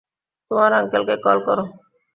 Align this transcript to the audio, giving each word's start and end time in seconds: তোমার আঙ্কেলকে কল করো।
তোমার 0.51 0.71
আঙ্কেলকে 0.73 1.15
কল 1.25 1.37
করো। 1.47 1.63